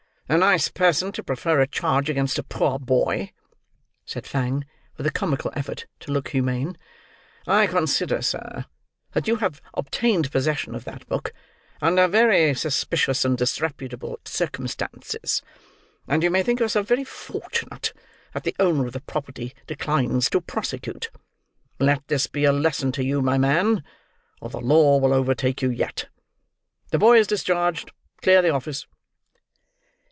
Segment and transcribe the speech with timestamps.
[0.29, 3.33] "A nice person to prefer a charge against a poor boy!"
[4.05, 6.77] said Fang, with a comical effort to look humane.
[7.45, 8.63] "I consider, sir,
[9.11, 11.33] that you have obtained possession of that book,
[11.81, 15.41] under very suspicious and disreputable circumstances;
[16.07, 17.91] and you may think yourself very fortunate
[18.31, 21.11] that the owner of the property declines to prosecute.
[21.77, 23.83] Let this be a lesson to you, my man,
[24.39, 26.07] or the law will overtake you yet.
[26.91, 27.91] The boy is discharged.
[28.21, 28.85] Clear the office!"